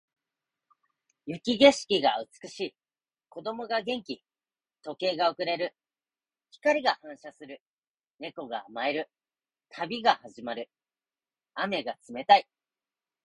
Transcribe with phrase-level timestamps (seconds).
[1.27, 2.75] 雪景色が美しい。
[3.29, 4.23] 子供が元気。
[4.81, 5.75] 時計が遅れる。
[6.49, 7.61] 光が反射する。
[8.17, 9.11] 猫が甘える。
[9.69, 10.71] 旅が始まる。
[11.53, 12.47] 雨が冷たい。